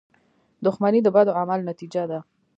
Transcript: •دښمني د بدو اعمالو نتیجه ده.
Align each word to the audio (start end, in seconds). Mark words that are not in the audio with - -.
•دښمني 0.65 0.99
د 1.03 1.07
بدو 1.15 1.31
اعمالو 1.39 1.67
نتیجه 1.71 2.03
ده. 2.11 2.19